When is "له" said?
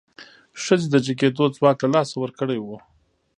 1.83-1.89